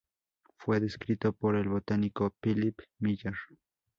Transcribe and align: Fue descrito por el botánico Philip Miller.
Fue 0.57 0.79
descrito 0.79 1.31
por 1.31 1.55
el 1.55 1.69
botánico 1.69 2.33
Philip 2.41 2.75
Miller. 2.97 3.35